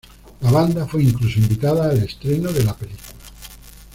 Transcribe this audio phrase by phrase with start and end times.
[0.39, 3.07] La banda fue incluso invitada al estreno de la película.